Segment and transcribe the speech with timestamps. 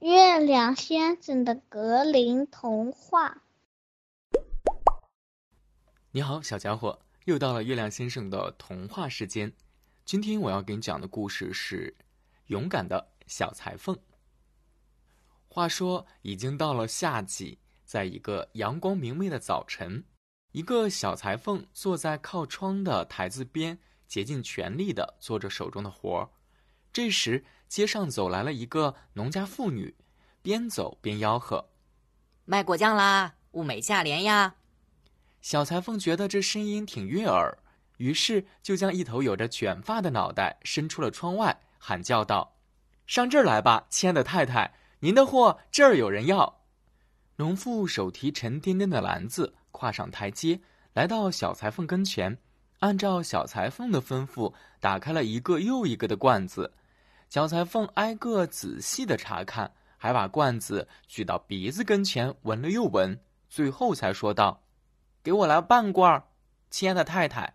[0.00, 3.42] 月亮先生的格林童话。
[6.10, 9.52] 你好，小家伙，又到了月亮先生的童话时间。
[10.06, 11.94] 今天我要给你讲的故事是
[12.46, 13.94] 《勇敢的小裁缝》。
[15.48, 20.02] 话说，已经到了夏季，在一个阳光明媚的早晨，
[20.52, 23.78] 一个小裁缝坐在靠窗的台子边，
[24.08, 26.30] 竭尽全力的做着手中的活儿。
[26.90, 29.94] 这时，街上走来了一个农家妇女，
[30.42, 31.70] 边走边吆喝
[32.44, 34.56] ：“卖果酱啦，物美价廉呀！”
[35.40, 37.56] 小裁缝觉得这声音挺悦耳，
[37.98, 42.56] 于是就将一头有着卷发的脑袋伸出了窗外，喊叫道
[43.06, 46.62] ：“上这儿来吧，亲爱的太太，您的货这儿有人要。”
[47.38, 50.60] 农妇手提沉甸甸的篮子，跨上台阶，
[50.92, 52.36] 来到小裁缝跟前，
[52.80, 56.74] 按照小裁缝的吩咐，打开了一个又一个的罐子。
[57.30, 63.16] 小裁缝挨个仔细的查看，还把罐子举到鼻子跟前闻了又闻，
[63.48, 64.64] 最后才说道
[65.22, 66.24] ：“给我来半罐，
[66.70, 67.54] 亲爱的太太，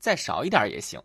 [0.00, 1.00] 再少一点也行。”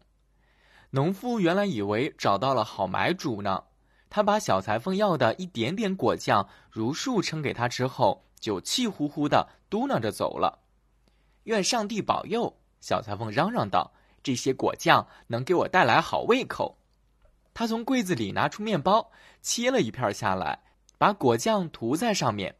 [0.89, 3.65] 农夫原来以为找到了好买主呢，
[4.09, 10.57] 他把小裁缝要的一点点果酱如数称给他之后，就气呼呼的嘟囔着走了。
[11.43, 12.57] 愿上帝保佑！
[12.81, 13.91] 小裁缝嚷嚷道
[14.23, 16.79] ：“这些果酱能给我带来好胃口。”
[17.57, 19.09] 他从柜子里拿出面包，
[19.41, 20.61] 切了一片下来，
[20.99, 22.55] 把果酱涂在上面。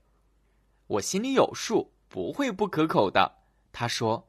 [0.88, 3.32] 我心里有数，不会不可口的。
[3.72, 4.28] 他说：“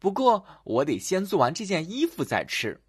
[0.00, 2.80] 不过我得先做完这件衣服再吃。”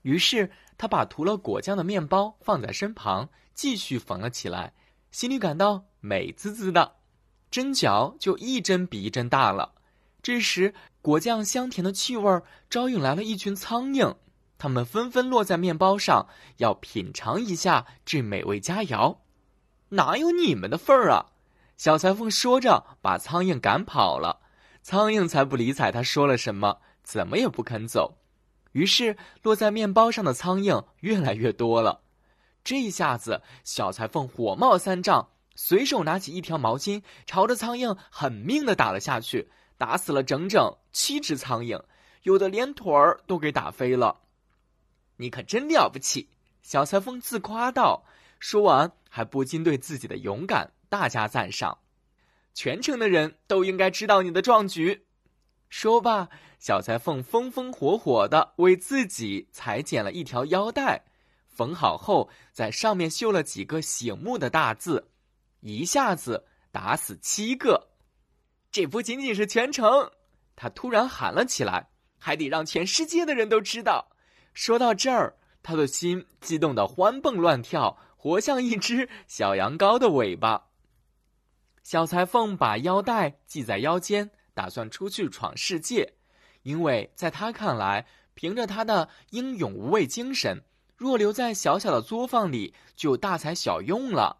[0.00, 4.72] 于是他把涂了果酱的面包放在身旁，继续缝了起来，
[5.10, 6.94] 心里感到美滋滋的，
[7.50, 9.74] 针脚就一针比一针大了。
[10.22, 12.40] 这时，果酱香甜的气味
[12.70, 14.16] 招引来了一群苍蝇。
[14.58, 16.26] 他们纷纷落在面包上，
[16.58, 19.18] 要品尝一下这美味佳肴。
[19.90, 21.26] 哪有你们的份儿啊！
[21.76, 24.40] 小裁缝说着，把苍蝇赶跑了。
[24.82, 28.16] 苍蝇才不理睬他说了什么，怎么也不肯走。
[28.72, 32.00] 于是，落在面包上的苍蝇越来越多了。
[32.62, 41.82] 这一下子，小裁缝火冒三丈，随手拿起一条毛巾，朝着苍蝇狠命的打了下去，打死了整整七只苍蝇，
[42.22, 44.20] 有的连腿儿都给打飞了。
[45.16, 46.28] 你可真了不起，
[46.62, 48.04] 小裁缝自夸道。
[48.40, 51.78] 说完，还不禁对自己的勇敢大加赞赏。
[52.52, 55.06] 全城的人都应该知道你的壮举。
[55.70, 61.04] 说罢，小裁缝风风火火的为自己裁剪了一条腰带，
[61.48, 65.10] 缝好后，在上面绣了几个醒目的大字，
[65.60, 67.88] 一下子打死七个。
[68.70, 70.10] 这不仅仅是全城，
[70.54, 71.88] 他突然喊了起来，
[72.18, 74.13] 还得让全世界的人都知道。
[74.54, 80.68] 说到这儿，他的心激动的欢蹦乱跳，活像一只小羊羔的尾巴。
[81.82, 86.14] 小裁缝把腰带系在腰间，打算出去闯世界，
[86.62, 90.62] 因为在他看来，凭着他的英勇无畏精神，
[90.96, 94.38] 若留在小小的作坊里，就大材小用了。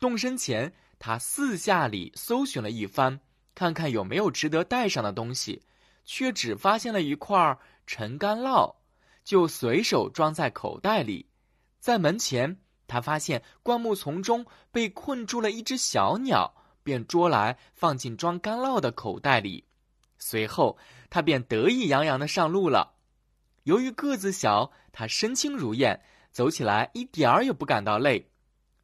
[0.00, 3.20] 动身前，他四下里搜寻了一番，
[3.54, 5.62] 看看有没有值得带上的东西，
[6.04, 8.74] 却只发现了一块陈干酪。
[9.24, 11.26] 就随手装在口袋里，
[11.78, 19.64] 在门前，他发现灌木丛中被困住了一只小鸟，便捉来放进装干酪的口袋里。
[20.18, 20.76] 随后，
[21.10, 22.94] 他便得意洋洋的上路了。
[23.64, 26.02] 由于个子小，他身轻如燕，
[26.32, 28.30] 走起来一点儿也不感到累。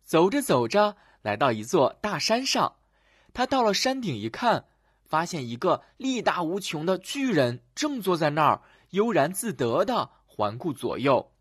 [0.05, 2.77] 走着走着，来到一座大山上，
[3.35, 4.67] 他到了山顶一看，
[5.05, 10.11] 发现一个力大无穷的巨人正坐在那儿，悠然自得的。
[10.39, 11.33] 环顾左右，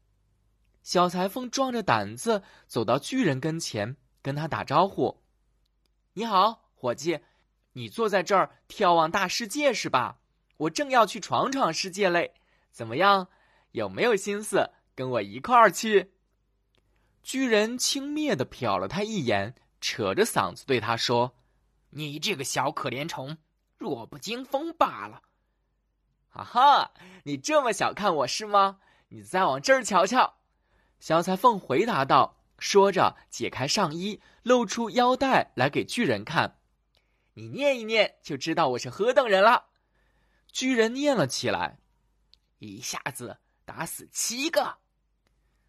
[0.82, 5.22] 小裁缝壮着胆子走到巨人跟前，跟他打招呼
[6.14, 7.20] ：“你好，伙计，
[7.74, 10.18] 你坐在这儿眺望大世界是吧？
[10.58, 12.34] 我正要去闯闯世界嘞，
[12.72, 13.28] 怎么样？
[13.74, 16.14] 有没有心思跟我一块儿去？”
[17.22, 21.36] 巨人轻蔑的瞟了他一眼，扯着嗓子对他说
[21.92, 23.38] ：“你这个小可怜虫，
[23.78, 25.22] 弱不禁风罢了。”
[26.30, 26.92] 哈哈，
[27.26, 28.80] 你这么小看我是吗？
[29.10, 30.38] 你再往这儿瞧瞧，
[31.00, 32.36] 小裁缝回答道。
[32.60, 36.58] 说着，解开上衣，露出腰带来给巨人看。
[37.36, 39.68] 你念一念，就知道我是何等人了。
[40.52, 41.78] 巨人念了起来，
[42.58, 44.80] 一下子打死七个。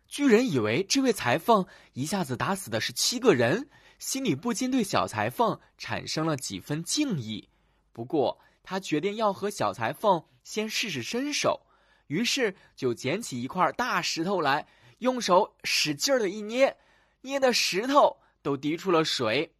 [0.06, 3.68] 巨人以为这位裁缝一下子打死的是七个人，
[3.98, 7.50] 心里不禁对小裁缝产生了几分敬意。
[7.92, 11.66] 不过，他决定要和小裁缝先试试身手。
[12.08, 14.66] 于是就捡起一块大石头来，
[14.98, 16.76] 用手使劲儿的一捏，
[17.20, 19.54] 捏的石头都滴出了水。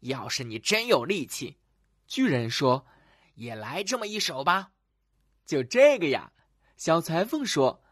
[0.00, 1.56] 要是你真有力气，
[2.06, 2.84] 巨人说
[3.34, 4.72] ：“也来这么一手吧。”
[5.46, 6.32] 就这个呀，
[6.76, 7.82] 小裁缝说：“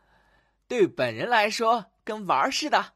[0.66, 2.94] 对本人来说，跟玩儿似的。”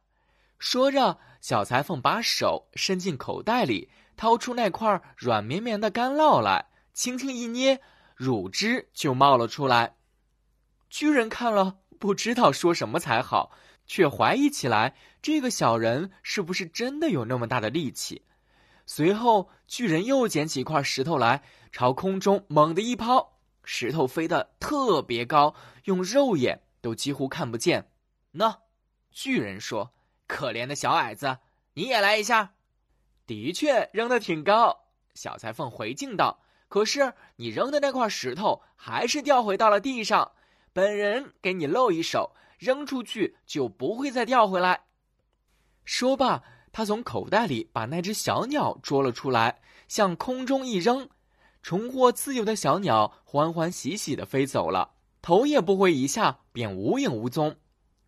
[0.58, 7.80] 说着，小裁缝把手伸进口袋里，掏出那块软绵绵的干酪来，轻轻一捏，
[8.16, 9.96] 乳汁就冒了出来。
[10.94, 13.50] 巨人看了，不知道说什么才好，
[13.84, 18.22] 却怀疑起来：这个小人是不是真的有那么大的力气？
[18.86, 21.42] 随后，巨人又捡起一块石头来，
[21.72, 27.90] 朝空中猛地一抛，石头飞得特别高，用肉眼都几乎看不见。
[28.32, 28.58] 喏，
[29.10, 29.92] 巨人说。
[30.28, 31.38] 可怜的小矮子，
[31.74, 32.54] 你也来一下。
[33.26, 34.84] 的确扔得挺高，
[35.16, 36.38] 小裁缝回敬道。
[36.68, 40.30] 可是你扔的那块石头还是掉回到了地上。
[40.74, 44.82] 本人给你露一手，扔出去就不会再掉回来。
[45.84, 46.42] 说罢，
[46.72, 51.08] 他从口袋里把那只小鸟捉了出来，向空中一扔，
[51.62, 57.56] 重获自由的小鸟欢欢喜喜的飞走了，头也不回一下便无影无踪。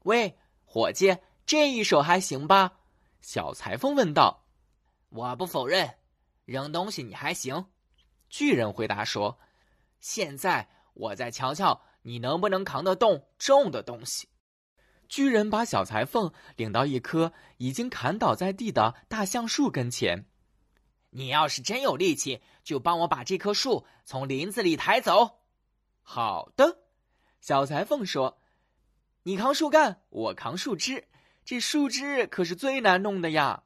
[0.03, 1.17] 喂，伙计！
[1.47, 2.73] 这一手还行吧？
[3.21, 4.45] 小裁缝问道。
[5.11, 5.89] “我不否认，
[6.45, 7.67] 扔东西你还行。”
[8.29, 9.39] 巨人回答说。
[10.01, 14.29] “现在我再瞧瞧你能不能扛得动重的东西。”
[15.09, 20.27] 巨人把小裁缝领到一棵已经砍倒在地的大橡树跟前。
[21.11, 25.41] “你要是真有力气，就帮我把这棵树从林子里抬走。
[26.03, 26.79] ”“好的。”
[27.41, 28.39] 小裁缝说
[29.25, 31.09] ，“你扛树干，我扛树枝。”
[31.45, 33.63] 这树枝可是最难弄的呀！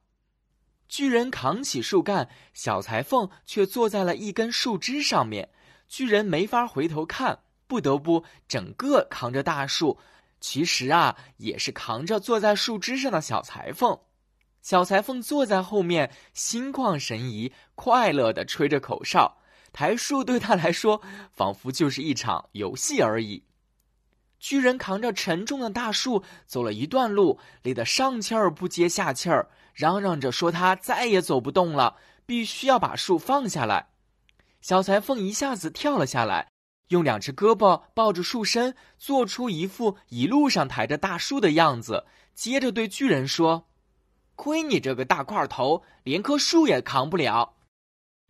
[0.86, 5.48] 巨人扛起树干，小裁缝却坐在了一根树枝上面。
[5.88, 9.96] 巨人没法回头看，不得不整个扛着大树。
[10.40, 13.96] 其实啊，也是扛着坐在树枝上的小裁缝。
[14.60, 19.36] 小裁缝坐在后面，心旷神怡，快乐的吹着口哨。
[19.72, 21.00] 抬树对他来说，
[21.32, 23.44] 仿佛就是一场游戏而已。
[24.40, 31.96] 巨人扛着沉重的大树走了一段路，累得上气儿不接下气儿，嚷嚷着说他再也走不动了，
[32.26, 33.88] 必须要把树放下来。
[34.60, 36.49] 小裁缝一下子跳了下来，
[36.90, 42.04] 用两只胳膊抱着树身，做出一副一路上抬着大树的样子，
[42.34, 43.68] 接着对巨人说
[44.34, 47.54] ：“亏你这个大块头，连棵树也扛不了。”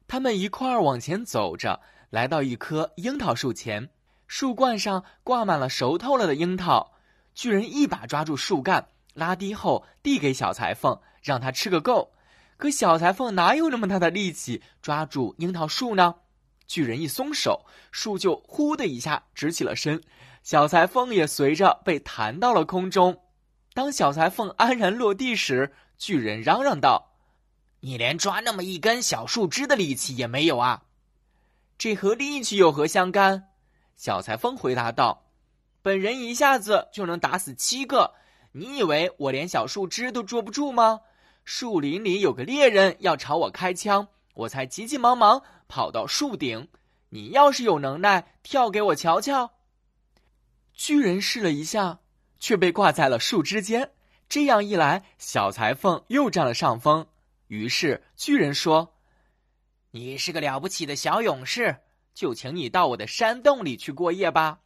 [0.07, 1.81] 他们一块儿往前走着，
[2.11, 3.89] 来到一棵樱桃树前。
[4.27, 6.93] 树冠上挂满了熟透了的樱桃，
[7.35, 12.12] 巨人一把抓住树干，拉低后递给小裁缝，让他吃个够。
[12.59, 16.17] 可小裁缝哪有那么大的力气抓住樱桃树呢？
[16.71, 20.01] 巨人一松手，树就“呼”的一下直起了身，
[20.45, 23.25] 小裁缝也随着被弹到了空中。
[23.75, 27.11] 当小裁缝安然落地时，巨人嚷嚷道
[27.83, 30.85] ：“你连抓那么一根小树枝的力气也没有啊！
[31.77, 33.49] 这和力气有何相干？”
[33.99, 35.25] 小裁缝回答道
[35.83, 38.15] ：“本人一下子就能打死七个，
[38.53, 41.01] 你以为我连小树枝都捉不住吗？
[41.45, 46.69] 树林里有个猎人要朝我开枪，我才急急忙忙跑到树顶。
[47.11, 49.53] 你要是有能耐，跳给我瞧瞧。”
[50.75, 52.01] 巨人试了一下，
[52.41, 53.93] 却被挂在了树枝间。
[54.29, 57.07] 这样一来，小裁缝又占了上风。
[57.47, 58.97] 于是巨人说
[59.93, 61.77] ：“你是个了不起的小勇士。”
[62.12, 64.59] 就请你到我的山洞里去过夜吧。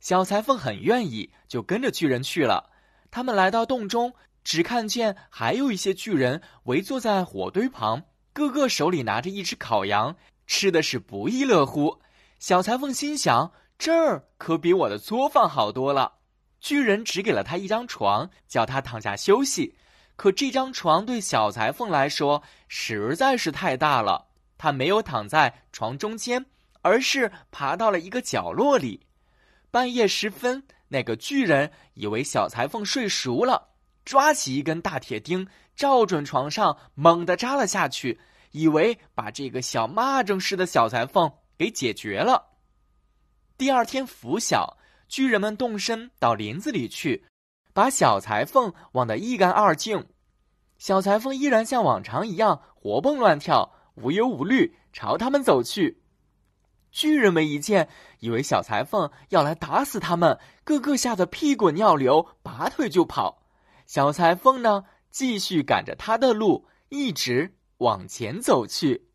[0.00, 2.70] 小裁缝很愿意，就跟着巨人去了。
[3.10, 8.02] 他们来到洞中，只看见还有一些巨人围坐在火堆旁，
[8.38, 10.14] 个个手里拿着一只烤羊，
[10.46, 12.00] 吃的是不亦乐乎。
[12.38, 16.18] 小裁缝心想：这儿可比我的作坊好多了。
[16.60, 19.76] 巨人只给了他一张床，叫他躺下休息。
[20.14, 24.28] 可这张床对小裁缝来说实在是太大了。
[24.56, 26.46] 他没有躺在床中间，
[26.82, 29.06] 而是爬到了一个角落里。
[29.70, 33.68] 半夜时分，那个巨人以为小裁缝睡熟了，
[34.08, 35.46] 抓起一根大铁钉，
[35.76, 38.18] 照准床上猛地扎了下去，
[38.52, 42.46] 以为把这个小蚂蚱似的小裁缝给解决了。
[43.58, 47.26] 第二天拂晓，巨人们动身到林子里去，
[47.74, 50.06] 把小裁缝忘得一干二净。
[50.78, 53.74] 小裁缝依然像往常一样活蹦乱跳。
[53.96, 56.00] 无忧无虑朝他们走去，
[56.90, 63.42] 巨人们一见，以为小裁缝要来打死他们，个个吓得屁滚尿流，拔腿就跑。
[63.88, 69.08] 小裁缝呢，继续赶着他的路，一直往前走去。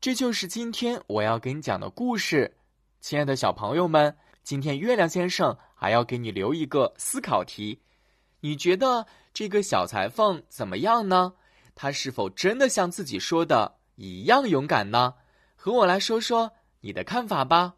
[0.00, 2.58] 这就是今天我要给你讲的故事，
[3.00, 7.82] 亲爱的小朋友们，今天月亮先生还要给你留一个思考题。
[8.38, 11.34] 你觉得这个小裁缝怎么样呢？
[11.74, 15.14] 他是否真的像自己说的一样勇敢呢？
[15.56, 17.74] 和我来说说你的看法吧。